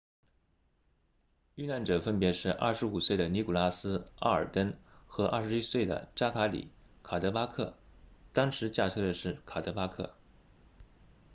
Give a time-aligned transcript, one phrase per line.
[1.53, 6.71] 遇难者分别是25岁的尼古拉斯奥尔登 nicholas alden 和21岁的扎卡里
[7.03, 7.75] 卡德巴克 zachary cuddeback
[8.33, 10.15] 当时驾车的是卡德巴克